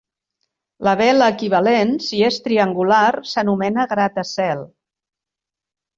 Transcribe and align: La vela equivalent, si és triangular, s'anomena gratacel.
La 0.87 0.93
vela 1.01 1.27
equivalent, 1.33 1.93
si 2.07 2.23
és 2.29 2.41
triangular, 2.47 3.05
s'anomena 3.33 3.89
gratacel. 3.95 4.65